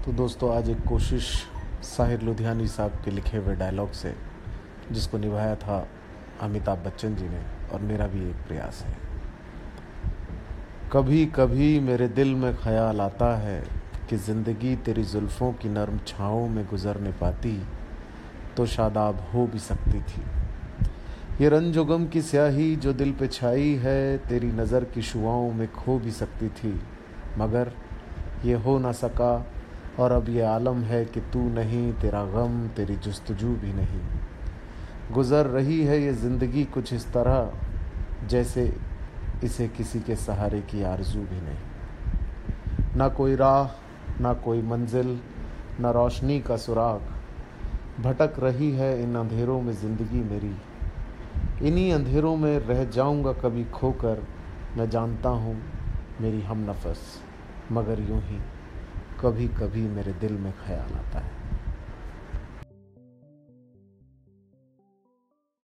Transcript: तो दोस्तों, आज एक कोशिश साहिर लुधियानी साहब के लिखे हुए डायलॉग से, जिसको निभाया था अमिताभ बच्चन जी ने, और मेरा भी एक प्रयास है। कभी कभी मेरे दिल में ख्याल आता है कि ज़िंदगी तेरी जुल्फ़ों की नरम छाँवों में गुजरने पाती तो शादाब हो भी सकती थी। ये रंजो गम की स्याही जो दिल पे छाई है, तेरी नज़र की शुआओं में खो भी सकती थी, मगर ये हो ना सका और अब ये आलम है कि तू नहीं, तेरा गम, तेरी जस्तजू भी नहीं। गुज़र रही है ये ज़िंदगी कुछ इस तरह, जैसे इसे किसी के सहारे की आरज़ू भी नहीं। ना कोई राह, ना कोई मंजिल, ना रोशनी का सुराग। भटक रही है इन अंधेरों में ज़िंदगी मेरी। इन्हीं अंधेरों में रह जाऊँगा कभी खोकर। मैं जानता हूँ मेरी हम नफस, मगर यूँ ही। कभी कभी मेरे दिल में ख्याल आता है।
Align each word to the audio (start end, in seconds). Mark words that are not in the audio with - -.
तो 0.00 0.12
दोस्तों, 0.12 0.54
आज 0.56 0.68
एक 0.70 0.78
कोशिश 0.88 1.26
साहिर 1.84 2.20
लुधियानी 2.22 2.66
साहब 2.68 2.92
के 3.04 3.10
लिखे 3.10 3.36
हुए 3.36 3.54
डायलॉग 3.56 3.90
से, 3.92 4.14
जिसको 4.92 5.18
निभाया 5.18 5.56
था 5.56 5.76
अमिताभ 6.42 6.78
बच्चन 6.86 7.16
जी 7.16 7.24
ने, 7.24 7.40
और 7.72 7.80
मेरा 7.80 8.06
भी 8.06 8.20
एक 8.28 8.36
प्रयास 8.48 8.82
है। 8.82 8.96
कभी 10.92 11.24
कभी 11.26 11.68
मेरे 11.80 12.08
दिल 12.08 12.34
में 12.34 12.56
ख्याल 12.56 13.00
आता 13.00 13.36
है 13.38 13.60
कि 14.10 14.16
ज़िंदगी 14.18 14.74
तेरी 14.76 15.04
जुल्फ़ों 15.04 15.52
की 15.52 15.68
नरम 15.68 15.98
छाँवों 16.06 16.48
में 16.48 16.64
गुजरने 16.66 17.12
पाती 17.20 17.56
तो 18.56 18.66
शादाब 18.68 19.24
हो 19.34 19.46
भी 19.46 19.58
सकती 19.58 20.00
थी। 20.00 20.24
ये 21.40 21.48
रंजो 21.48 21.84
गम 21.84 22.06
की 22.06 22.22
स्याही 22.22 22.74
जो 22.76 22.92
दिल 22.94 23.12
पे 23.12 23.28
छाई 23.28 23.74
है, 23.76 24.18
तेरी 24.18 24.52
नज़र 24.54 24.84
की 24.84 25.02
शुआओं 25.02 25.52
में 25.52 25.70
खो 25.72 25.98
भी 25.98 26.10
सकती 26.14 26.48
थी, 26.48 26.78
मगर 27.38 27.72
ये 28.44 28.54
हो 28.56 28.78
ना 28.78 28.92
सका 28.96 29.32
और 30.00 30.12
अब 30.12 30.28
ये 30.28 30.42
आलम 30.42 30.82
है 30.82 31.04
कि 31.04 31.20
तू 31.20 31.48
नहीं, 31.48 31.92
तेरा 31.92 32.24
गम, 32.24 32.68
तेरी 32.68 32.96
जस्तजू 32.96 33.48
भी 33.48 33.72
नहीं। 33.72 34.00
गुज़र 35.12 35.46
रही 35.46 35.84
है 35.84 36.00
ये 36.02 36.12
ज़िंदगी 36.12 36.64
कुछ 36.64 36.92
इस 36.92 37.12
तरह, 37.12 37.50
जैसे 38.26 38.72
इसे 39.44 39.68
किसी 39.68 40.00
के 40.00 40.16
सहारे 40.16 40.60
की 40.60 40.82
आरज़ू 40.82 41.20
भी 41.20 41.40
नहीं। 41.40 42.96
ना 42.96 43.08
कोई 43.08 43.34
राह, 43.36 43.70
ना 44.22 44.32
कोई 44.34 44.62
मंजिल, 44.62 45.18
ना 45.80 45.90
रोशनी 45.90 46.40
का 46.40 46.56
सुराग। 46.56 47.00
भटक 48.02 48.34
रही 48.38 48.70
है 48.72 49.02
इन 49.02 49.16
अंधेरों 49.16 49.60
में 49.60 49.72
ज़िंदगी 49.72 50.22
मेरी। 50.24 50.54
इन्हीं 51.68 51.92
अंधेरों 51.92 52.36
में 52.36 52.58
रह 52.58 52.84
जाऊँगा 52.84 53.32
कभी 53.32 53.64
खोकर। 53.64 54.22
मैं 54.76 54.88
जानता 54.90 55.28
हूँ 55.28 55.56
मेरी 56.20 56.40
हम 56.40 56.70
नफस, 56.70 57.00
मगर 57.72 58.00
यूँ 58.00 58.20
ही। 58.22 58.38
कभी 59.20 59.48
कभी 59.48 59.80
मेरे 59.80 60.12
दिल 60.12 60.32
में 60.32 60.52
ख्याल 60.52 60.92
आता 60.94 61.18
है। 61.18 61.39